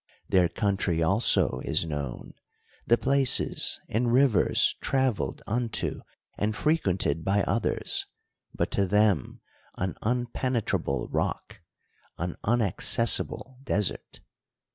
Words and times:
Their 0.29 0.49
country 0.49 1.03
also 1.03 1.59
is 1.63 1.85
known; 1.85 2.33
the 2.87 2.97
places 2.97 3.79
and 3.87 4.11
rivers 4.11 4.75
travelled 4.81 5.43
unto 5.45 6.01
and 6.39 6.55
frequented 6.55 7.23
by 7.23 7.43
others, 7.43 8.07
but 8.51 8.71
to 8.71 8.87
them 8.87 9.41
an 9.77 9.93
unpenetrable 10.01 11.07
rock, 11.11 11.61
an 12.17 12.35
unaccessi 12.43 13.27
ble 13.27 13.59
desert. 13.61 14.21